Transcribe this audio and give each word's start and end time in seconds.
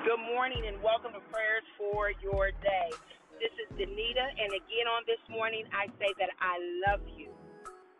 Good 0.00 0.24
morning 0.32 0.64
and 0.64 0.80
welcome 0.80 1.12
to 1.12 1.20
Prayers 1.28 1.68
for 1.76 2.08
Your 2.24 2.48
Day. 2.64 2.88
This 3.36 3.52
is 3.60 3.68
Danita, 3.76 4.32
and 4.32 4.48
again 4.48 4.88
on 4.88 5.04
this 5.04 5.20
morning, 5.28 5.68
I 5.76 5.92
say 6.00 6.08
that 6.16 6.32
I 6.40 6.56
love 6.88 7.04
you. 7.20 7.28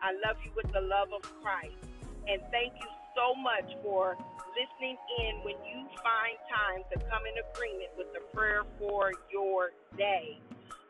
I 0.01 0.17
love 0.25 0.41
you 0.41 0.49
with 0.57 0.73
the 0.73 0.81
love 0.81 1.13
of 1.13 1.21
Christ. 1.45 1.77
And 2.25 2.41
thank 2.49 2.73
you 2.81 2.89
so 3.13 3.37
much 3.37 3.69
for 3.85 4.17
listening 4.57 4.97
in 5.21 5.45
when 5.45 5.61
you 5.61 5.85
find 6.01 6.41
time 6.49 6.89
to 6.89 6.97
come 7.13 7.21
in 7.29 7.37
agreement 7.53 7.93
with 8.01 8.09
the 8.17 8.25
prayer 8.33 8.65
for 8.81 9.13
your 9.29 9.77
day. 10.01 10.41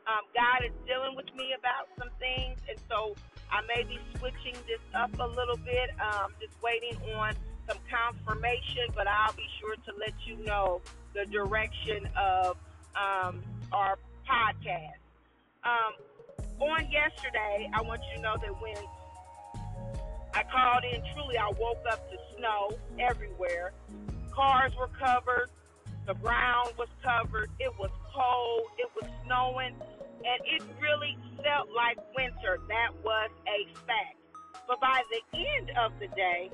Um, 0.06 0.22
God 0.30 0.62
is 0.62 0.74
dealing 0.86 1.18
with 1.18 1.26
me 1.34 1.58
about 1.58 1.90
some 1.98 2.14
things, 2.22 2.54
and 2.70 2.78
so 2.86 3.18
I 3.50 3.66
may 3.66 3.82
be 3.82 3.98
switching 4.14 4.54
this 4.70 4.82
up 4.94 5.10
a 5.18 5.26
little 5.26 5.58
bit, 5.58 5.90
um, 5.98 6.38
just 6.38 6.54
waiting 6.62 6.94
on 7.18 7.34
some 7.70 7.78
confirmation, 7.90 8.88
but 8.94 9.06
I'll 9.06 9.32
be 9.32 9.46
sure 9.60 9.74
to 9.74 9.92
let 9.98 10.14
you 10.26 10.36
know 10.44 10.80
the 11.14 11.26
direction 11.26 12.08
of 12.16 12.56
um, 12.96 13.42
our 13.72 13.98
podcast. 14.28 14.98
Um, 15.64 15.94
on 16.60 16.90
yesterday, 16.90 17.70
I 17.72 17.82
want 17.82 18.00
you 18.10 18.16
to 18.16 18.22
know 18.22 18.36
that 18.40 18.60
when 18.60 18.76
I 20.34 20.42
called 20.44 20.84
in, 20.84 21.02
truly, 21.14 21.38
I 21.38 21.48
woke 21.58 21.82
up 21.90 22.10
to 22.10 22.16
snow 22.36 22.70
everywhere. 22.98 23.72
Cars 24.32 24.72
were 24.78 24.90
covered, 24.98 25.50
the 26.06 26.14
ground 26.14 26.72
was 26.78 26.88
covered, 27.02 27.50
it 27.58 27.72
was 27.78 27.90
cold, 28.14 28.62
it 28.78 28.88
was 29.00 29.10
snowing, 29.24 29.74
and 30.24 30.40
it 30.44 30.62
really 30.80 31.16
felt 31.42 31.68
like 31.74 31.98
winter. 32.16 32.58
That 32.68 32.90
was 33.04 33.30
a 33.46 33.74
fact. 33.86 34.16
But 34.68 34.80
by 34.80 35.02
the 35.10 35.38
end 35.38 35.70
of 35.78 35.92
the 35.98 36.06
day, 36.08 36.50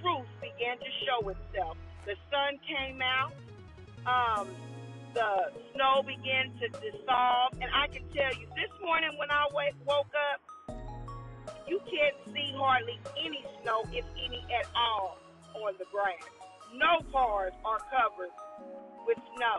truth 0.00 0.26
began 0.62 0.78
to 0.78 0.90
show 1.02 1.28
itself. 1.28 1.76
The 2.06 2.14
sun 2.30 2.58
came 2.62 3.02
out, 3.02 3.34
um, 4.06 4.46
the 5.12 5.50
snow 5.74 6.02
began 6.06 6.54
to 6.62 6.68
dissolve, 6.78 7.58
and 7.60 7.66
I 7.74 7.88
can 7.88 8.06
tell 8.14 8.30
you, 8.38 8.46
this 8.54 8.70
morning 8.80 9.10
when 9.18 9.30
I 9.30 9.46
wake, 9.54 9.74
woke 9.86 10.14
up, 10.14 10.38
you 11.66 11.80
can't 11.90 12.14
see 12.32 12.54
hardly 12.54 12.98
any 13.18 13.44
snow, 13.62 13.82
if 13.90 14.04
any 14.14 14.46
at 14.54 14.66
all, 14.76 15.18
on 15.66 15.74
the 15.78 15.86
ground. 15.90 16.30
No 16.74 17.02
cars 17.10 17.52
are 17.64 17.82
covered 17.90 18.30
with 19.06 19.18
snow. 19.34 19.58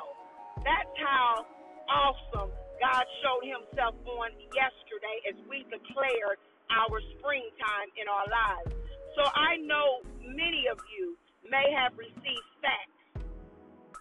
That's 0.63 0.95
how 1.03 1.45
awesome 1.89 2.49
God 2.79 3.03
showed 3.19 3.43
himself 3.43 3.95
on 4.07 4.31
yesterday 4.55 5.17
as 5.27 5.35
we 5.49 5.67
declared 5.67 6.39
our 6.71 6.99
springtime 7.19 7.91
in 7.99 8.07
our 8.07 8.27
lives. 8.31 8.92
So 9.13 9.21
I 9.21 9.61
know 9.61 10.01
many 10.25 10.65
of 10.73 10.81
you 10.89 11.13
may 11.45 11.69
have 11.69 11.93
received 11.93 12.49
facts. 12.65 12.89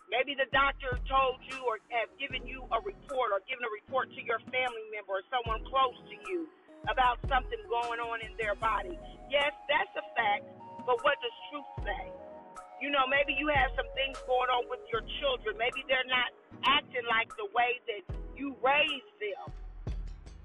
Maybe 0.08 0.32
the 0.32 0.48
doctor 0.52 0.96
told 1.05 1.41
you 1.48 1.60
or 1.68 1.80
have 1.92 2.08
given 2.16 2.48
you 2.48 2.64
a 2.72 2.80
report 2.80 3.33
or 3.33 3.40
given 3.44 3.64
a 3.64 3.72
report 3.84 4.08
to 4.12 4.20
your 4.24 4.40
family 4.48 4.84
member 4.92 5.20
or 5.20 5.24
someone 5.28 5.60
close 5.68 5.96
to 6.08 6.16
you 6.28 6.48
about 6.88 7.20
something 7.28 7.60
going 7.68 8.00
on 8.00 8.24
in 8.24 8.33
their 8.40 8.56
body. 8.56 8.96
Yes, 9.28 9.52
that's 9.68 9.92
a 9.96 10.05
fact, 10.16 10.48
but 10.84 10.96
what 11.05 11.16
does 11.20 11.36
truth 11.52 11.70
say? 11.84 12.05
You 12.80 12.88
know, 12.92 13.05
maybe 13.08 13.36
you 13.36 13.48
have 13.48 13.72
some 13.77 13.88
things 13.96 14.16
going 14.24 14.48
on 14.52 14.68
with 14.68 14.80
your 14.92 15.05
children. 15.20 15.56
Maybe 15.56 15.84
they're 15.88 16.08
not 16.08 16.33
acting 16.64 17.05
like 17.08 17.28
the 17.36 17.48
way 17.52 17.80
that 17.88 18.02
you 18.36 18.56
raised 18.64 19.16
them. 19.20 19.48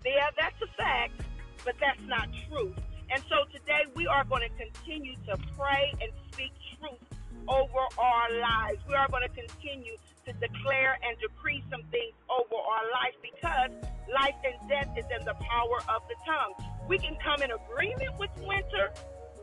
Yeah, 0.04 0.32
that's 0.36 0.60
a 0.64 0.72
fact, 0.76 1.24
but 1.64 1.76
that's 1.80 2.04
not 2.08 2.32
truth. 2.48 2.87
And 3.10 3.24
so 3.30 3.48
today 3.52 3.88
we 3.96 4.08
are 4.08 4.24
going 4.26 4.44
to 4.44 4.54
continue 4.58 5.16
to 5.28 5.38
pray 5.58 5.94
and 6.02 6.12
speak 6.32 6.52
truth 6.78 7.00
over 7.48 7.84
our 7.98 8.28
lives. 8.40 8.80
We 8.88 8.96
are 8.96 9.08
going 9.08 9.24
to 9.24 9.34
continue 9.34 9.96
to 10.26 10.34
declare 10.34 11.00
and 11.04 11.16
decree 11.20 11.64
some 11.72 11.84
things 11.88 12.14
over 12.28 12.56
our 12.56 12.84
life 12.92 13.16
because 13.24 13.72
life 14.12 14.36
and 14.44 14.56
death 14.68 14.92
is 14.98 15.06
in 15.08 15.24
the 15.26 15.36
power 15.40 15.80
of 15.88 16.04
the 16.12 16.16
tongue. 16.28 16.54
We 16.90 17.00
can 17.00 17.16
come 17.24 17.42
in 17.42 17.52
agreement 17.52 18.20
with 18.20 18.32
winter, 18.44 18.92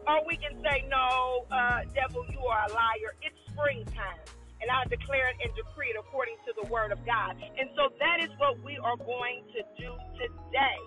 or 0.06 0.20
we 0.26 0.36
can 0.36 0.60
say, 0.62 0.84
No, 0.88 1.46
uh, 1.50 1.88
devil, 1.94 2.24
you 2.28 2.40
are 2.44 2.68
a 2.68 2.72
liar. 2.72 3.16
It's 3.22 3.36
springtime. 3.48 4.20
And 4.60 4.70
I 4.70 4.84
declare 4.84 5.28
it 5.28 5.36
and 5.44 5.52
decree 5.56 5.88
it 5.88 5.96
according 5.98 6.36
to 6.46 6.52
the 6.60 6.68
word 6.68 6.92
of 6.92 7.04
God. 7.04 7.36
And 7.58 7.68
so 7.76 7.88
that 8.00 8.22
is 8.22 8.30
what 8.38 8.62
we 8.62 8.78
are 8.78 8.96
going 8.96 9.44
to 9.56 9.60
do 9.76 9.92
today. 10.16 10.80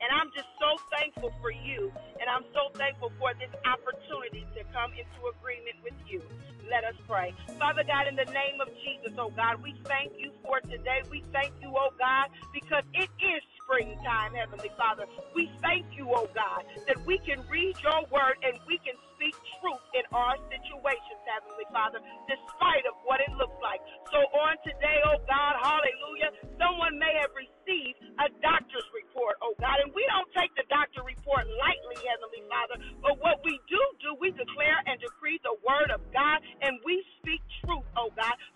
And 0.00 0.08
I'm 0.12 0.28
just 0.36 0.48
so 0.60 0.76
thankful 0.92 1.32
for 1.40 1.50
you. 1.50 1.92
And 2.20 2.28
I'm 2.28 2.44
so 2.52 2.68
thankful 2.76 3.12
for 3.18 3.32
this 3.40 3.52
opportunity 3.64 4.44
to 4.56 4.62
come 4.72 4.92
into 4.92 5.18
agreement 5.32 5.80
with 5.84 5.96
you. 6.08 6.20
Let 6.68 6.82
us 6.84 6.98
pray. 7.06 7.32
Father 7.62 7.86
God, 7.86 8.10
in 8.10 8.16
the 8.18 8.28
name 8.34 8.58
of 8.60 8.68
Jesus, 8.82 9.14
oh 9.18 9.30
God, 9.30 9.62
we 9.62 9.72
thank 9.86 10.12
you 10.18 10.34
for 10.42 10.60
today. 10.66 11.06
We 11.10 11.22
thank 11.32 11.54
you, 11.62 11.70
oh 11.72 11.94
God, 11.94 12.28
because 12.52 12.82
it 12.92 13.08
is 13.22 13.40
springtime, 13.62 14.34
Heavenly 14.34 14.70
Father. 14.76 15.06
We 15.34 15.50
thank 15.62 15.86
you, 15.94 16.10
oh 16.10 16.26
God, 16.34 16.66
that 16.90 16.98
we 17.06 17.18
can 17.22 17.46
read 17.46 17.78
your 17.82 18.02
word 18.10 18.42
and 18.42 18.58
we 18.66 18.82
can 18.82 18.98
speak 19.14 19.34
truth 19.62 19.82
in 19.94 20.02
our 20.12 20.34
situations, 20.50 21.22
Heavenly 21.24 21.66
Father, 21.70 22.02
despite 22.26 22.84
of 22.90 22.98
what 23.06 23.22
it 23.22 23.30
looks 23.38 23.56
like. 23.62 23.80
So 24.10 24.18
on 24.34 24.58
today, 24.66 24.98
oh 25.06 25.22
God, 25.30 25.54
hallelujah, 25.62 26.30
someone 26.58 26.98
may 26.98 27.14
have 27.22 27.30
received 27.34 27.55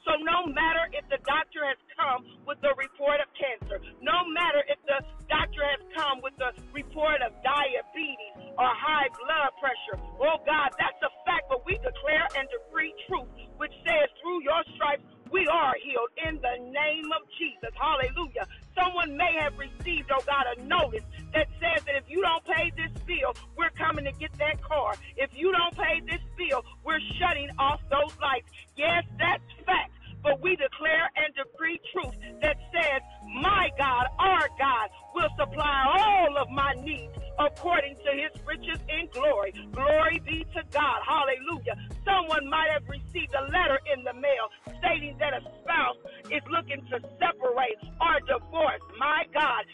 So 0.05 0.17
no 0.23 0.47
matter 0.51 0.89
if 0.93 1.05
the 1.09 1.21
doctor 1.27 1.65
has 1.65 1.81
come 1.95 2.25
with 2.47 2.61
the 2.61 2.73
report 2.77 3.21
of 3.21 3.29
cancer, 3.37 3.79
no 4.01 4.25
matter 4.33 4.65
if 4.69 4.81
the 4.89 5.05
doctor 5.29 5.63
has 5.63 5.83
come 5.95 6.21
with 6.25 6.35
the 6.41 6.51
report 6.73 7.21
of 7.23 7.33
diabetes 7.45 8.35
or 8.57 8.69
high 8.71 9.09
blood 9.15 9.53
pressure, 9.61 10.01
oh 10.21 10.41
God, 10.45 10.71
that's 10.79 11.01
a 11.05 11.13
fact, 11.29 11.47
but 11.49 11.65
we 11.67 11.77
declare 11.79 12.27
and 12.37 12.49
decree 12.49 12.95
truth, 13.09 13.29
which 13.57 13.73
says 13.85 14.09
through 14.23 14.43
your 14.43 14.63
stripes 14.75 15.05
we 15.31 15.47
are 15.47 15.75
healed 15.83 16.11
in 16.27 16.43
the 16.43 16.57
name 16.71 17.07
of 17.15 17.23
Jesus. 17.39 17.71
Hallelujah. 17.79 18.47
Someone 18.75 19.17
may 19.17 19.31
have 19.39 19.55
received, 19.59 20.11
oh 20.11 20.23
God, 20.27 20.45
a 20.57 20.63
notice 20.65 21.05
that 21.33 21.47
says 21.63 21.85
that 21.85 21.95
if 21.95 22.05
you 22.09 22.21
don't 22.21 22.45
pay 22.45 22.73
this 22.77 22.91
bill, 23.07 23.35
we're 23.57 23.71
coming 23.79 24.05
to 24.05 24.13
get 24.19 24.33
that 24.39 24.61
car. 24.63 24.95
If 25.17 25.31
you 25.35 25.53
don't 25.53 25.77
pay 25.77 26.01
this 26.01 26.23
bill, 26.37 26.65
we're 26.85 27.01
shutting 27.21 27.49
off 27.59 27.81
those 27.91 28.17
lights. 28.21 28.51
Yes, 28.77 29.05
that's. 29.19 29.43
But 30.23 30.41
we 30.43 30.57
declare 30.57 31.11
and 31.17 31.35
decree 31.35 31.81
truth 31.93 32.17
that 32.43 32.57
says, 32.73 33.01
My 33.43 33.71
God, 33.79 34.07
our 34.19 34.49
God, 34.59 34.91
will 35.15 35.31
supply 35.39 35.85
all 35.99 36.37
of 36.39 36.51
my 36.51 36.75
needs 36.83 37.13
according 37.39 37.97
to 38.05 38.11
his 38.13 38.33
riches 38.47 38.81
in 38.89 39.09
glory. 39.13 39.53
Glory 39.73 40.21
be 40.25 40.45
to 40.55 40.63
God. 40.71 41.01
Hallelujah. 41.07 41.77
Someone 42.05 42.49
might 42.49 42.71
have 42.73 42.89
received 42.89 43.35
a 43.35 43.45
letter 43.51 43.81
in 43.97 44.05
the 44.05 44.15
mail 44.15 44.47
stating 44.79 45.17
that 45.19 45.33
a 45.33 45.41
spouse 45.63 45.97
is 46.31 46.43
looking 46.51 46.85
to 46.91 47.01
separate 47.19 47.79
or 48.01 48.21
divorce. 48.29 48.83
My 48.99 49.25
God. 49.33 49.65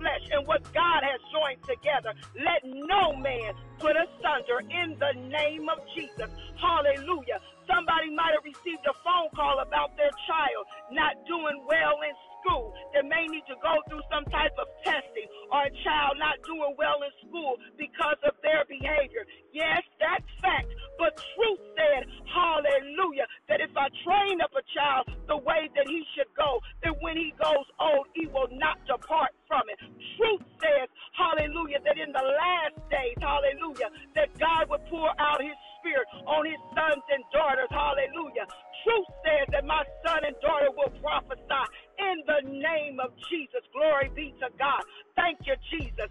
Flesh, 0.00 0.24
and 0.32 0.48
what 0.48 0.64
God 0.72 1.04
has 1.04 1.20
joined 1.28 1.60
together, 1.68 2.16
let 2.40 2.64
no 2.64 3.12
man 3.20 3.52
put 3.78 3.92
asunder 3.94 4.64
in 4.64 4.96
the 4.96 5.12
name 5.28 5.68
of 5.68 5.78
Jesus. 5.94 6.32
Hallelujah. 6.56 7.38
Somebody 7.68 8.10
might 8.10 8.34
have 8.34 8.42
received 8.42 8.82
a 8.88 8.96
phone 9.04 9.30
call 9.36 9.60
about 9.60 9.94
their 9.96 10.10
child 10.26 10.64
not 10.90 11.14
doing 11.28 11.62
well 11.68 12.00
in 12.02 12.14
school 12.40 12.74
that 12.96 13.04
may 13.06 13.28
need 13.28 13.44
to 13.46 13.54
go 13.62 13.78
through 13.86 14.02
some 14.10 14.24
type 14.32 14.56
of 14.58 14.66
testing 14.82 15.28
or 15.52 15.68
a 15.68 15.72
child 15.84 16.16
not 16.18 16.40
doing 16.42 16.74
well 16.80 16.98
in 17.04 17.12
school 17.28 17.60
because 17.78 18.18
of 18.26 18.34
their 18.42 18.64
behavior. 18.66 19.22
Yes, 19.52 19.84
that's 20.00 20.26
fact. 20.40 20.72
But 20.98 21.16
truth 21.36 21.60
said, 21.76 22.08
hallelujah, 22.28 23.24
that 23.48 23.60
if 23.60 23.72
I 23.76 23.88
train 24.04 24.40
up 24.40 24.52
a 24.52 24.64
child 24.74 25.08
the 25.28 25.36
way 25.36 25.68
that 25.76 25.88
he 25.88 26.04
should 26.16 26.28
go, 26.36 26.60
that 26.82 26.92
when 27.00 27.16
he 27.16 27.32
goes 27.40 27.64
old, 27.80 28.08
he 28.12 28.26
will 28.28 28.48
not 28.52 28.80
depart 28.84 29.32
from 29.48 29.62
it. 29.72 29.78
Truth 30.16 30.44
says, 30.60 30.88
hallelujah, 31.16 31.80
that 31.84 31.96
in 31.96 32.12
the 32.12 32.24
last 32.24 32.76
days, 32.92 33.16
hallelujah, 33.20 33.88
that 34.16 34.28
God 34.36 34.68
would 34.68 34.84
pour 34.92 35.08
out 35.20 35.40
his 35.40 35.56
spirit 35.80 36.08
on 36.28 36.44
his 36.44 36.60
sons 36.76 37.04
and 37.08 37.24
daughters, 37.32 37.68
hallelujah. 37.72 38.44
Truth 38.84 39.08
says 39.24 39.46
that 39.52 39.64
my 39.64 39.84
son 40.04 40.20
and 40.24 40.36
daughter 40.40 40.68
will 40.76 40.92
prophesy 41.00 41.64
in 42.00 42.16
the 42.28 42.40
name 42.48 43.00
of 43.00 43.12
Jesus. 43.28 43.64
Glory 43.72 44.12
be 44.14 44.34
to 44.40 44.48
God. 44.58 44.84
Thank 45.16 45.40
you, 45.48 45.56
Jesus. 45.72 46.08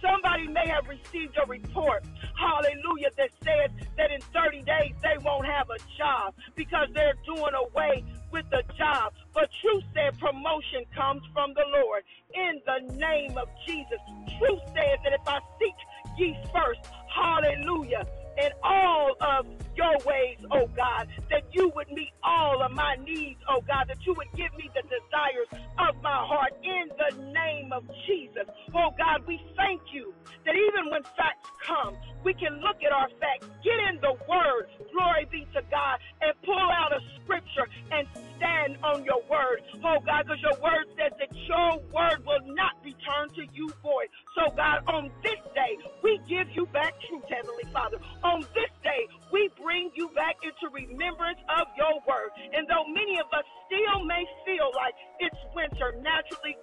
Somebody 0.00 0.48
may 0.48 0.68
have 0.68 0.86
received 0.88 1.36
a 1.42 1.46
report, 1.46 2.04
hallelujah, 2.38 3.10
that 3.16 3.30
says 3.42 3.70
that 3.96 4.10
in 4.10 4.20
30 4.20 4.62
days 4.62 4.94
they 5.02 5.16
won't 5.24 5.46
have 5.46 5.68
a 5.70 5.78
job 5.98 6.34
because 6.54 6.88
they're 6.94 7.18
doing 7.26 7.54
away 7.54 8.04
with 8.30 8.48
the 8.50 8.62
job. 8.76 9.12
But 9.34 9.48
truth 9.60 9.84
said 9.94 10.18
promotion 10.18 10.84
comes 10.94 11.22
from 11.32 11.54
the 11.54 11.64
Lord 11.82 12.02
in 12.34 12.60
the 12.66 12.94
name 12.94 13.36
of 13.38 13.48
Jesus. 13.66 13.98
Truth 14.38 14.60
says 14.68 14.98
that 15.04 15.12
if 15.12 15.26
I 15.26 15.40
seek 15.58 15.74
ye 16.18 16.36
first, 16.52 16.80
hallelujah, 17.14 18.06
in 18.38 18.50
all 18.62 19.16
of 19.20 19.46
your 19.74 19.96
ways, 20.06 20.38
oh 20.52 20.68
God, 20.76 21.08
that 21.30 21.42
you 21.52 21.72
would 21.74 21.90
meet 21.90 22.12
all 22.22 22.62
of 22.62 22.70
my 22.72 22.96
needs, 23.04 23.40
oh 23.48 23.62
God, 23.66 23.86
that 23.88 24.04
you 24.06 24.14
would 24.16 24.28
give 24.36 24.52
me 24.56 24.70
the 24.74 24.82
desires 24.82 25.48
of 25.78 26.00
my 26.02 26.24
heart 26.26 26.47
of 27.78 27.86
Jesus. 28.06 28.50
Oh 28.74 28.90
God, 28.98 29.22
we 29.26 29.38
thank 29.56 29.80
you 29.94 30.12
that 30.44 30.54
even 30.54 30.90
when 30.90 31.02
facts 31.14 31.48
come, 31.62 31.96
we 32.24 32.34
can 32.34 32.60
look 32.60 32.82
at 32.82 32.90
our 32.90 33.08
facts, 33.22 33.46
get 33.62 33.78
in 33.88 34.02
the 34.02 34.18
word, 34.26 34.66
glory 34.90 35.26
be 35.30 35.46
to 35.54 35.62
God, 35.70 35.96
and 36.20 36.34
pull 36.42 36.58
out 36.58 36.90
a 36.90 36.98
scripture 37.22 37.70
and 37.94 38.06
stand 38.36 38.82
on 38.82 39.04
your 39.04 39.22
word. 39.30 39.62
Oh 39.86 40.02
God, 40.04 40.26
because 40.26 40.42
your 40.42 40.58
word 40.58 40.90
says 40.98 41.14
that 41.22 41.30
your 41.46 41.78
word 41.94 42.26
will 42.26 42.42
not 42.54 42.74
return 42.82 43.30
to 43.38 43.46
you 43.54 43.70
void. 43.82 44.10
So 44.34 44.50
God, 44.58 44.82
on 44.90 45.10
this 45.22 45.38
day, 45.54 45.78
we 46.02 46.18
give 46.28 46.50
you 46.54 46.66
back 46.74 46.94
truth, 47.06 47.24
Heavenly 47.30 47.66
Father. 47.72 47.98
On 48.24 48.42
this 48.54 48.72
day, 48.82 49.06
we 49.32 49.50
bring 49.62 49.90
you 49.94 50.10
back 50.18 50.36
into 50.42 50.66
remembrance 50.74 51.38
of 51.60 51.70
your 51.78 52.02
word. 52.02 52.34
And 52.52 52.66
though 52.66 52.86
many 52.90 53.18
of 53.22 53.30
us 53.30 53.46
still 53.66 54.04
may 54.04 54.26
feel 54.42 54.70
like 54.74 54.94
it's 55.20 55.38
winter 55.54 55.94
naturally 56.02 56.57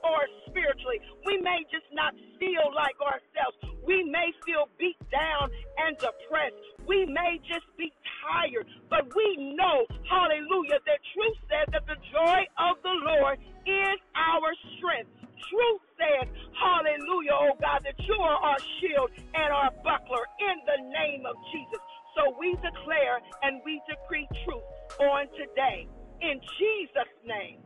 and 5.86 5.98
depressed. 5.98 6.58
We 6.88 7.06
may 7.06 7.40
just 7.46 7.66
be 7.78 7.94
tired, 8.26 8.66
but 8.90 9.06
we 9.16 9.54
know, 9.54 9.86
hallelujah, 10.10 10.82
that 10.86 11.00
truth 11.14 11.38
says 11.46 11.68
that 11.74 11.86
the 11.86 11.98
joy 12.10 12.42
of 12.58 12.82
the 12.82 12.96
Lord 13.06 13.38
is 13.66 13.98
our 14.18 14.50
strength. 14.78 15.10
Truth 15.50 15.82
says, 15.98 16.28
hallelujah, 16.58 17.38
oh 17.38 17.54
God, 17.62 17.86
that 17.86 17.98
you 18.02 18.18
are 18.18 18.38
our 18.42 18.58
shield 18.82 19.10
and 19.34 19.54
our 19.54 19.70
buckler 19.84 20.26
in 20.42 20.58
the 20.66 20.80
name 20.90 21.26
of 21.26 21.36
Jesus. 21.54 21.82
So 22.18 22.34
we 22.40 22.56
declare 22.56 23.22
and 23.44 23.62
we 23.66 23.82
decree 23.88 24.28
truth 24.46 24.66
on 25.00 25.28
today. 25.38 25.88
In 26.22 26.42
Jesus' 26.58 27.14
name. 27.26 27.60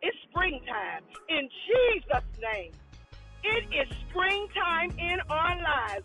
It's 0.00 0.16
springtime. 0.30 1.02
In 1.28 1.48
Jesus' 1.66 2.24
name. 2.40 2.72
It 3.42 3.64
is 3.74 3.88
springtime 4.08 4.90
in 4.98 5.18
our 5.28 5.56
lives. 5.60 6.04